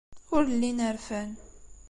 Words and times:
Ur 0.35 0.43
llin 0.57 0.79
rfan. 0.95 1.31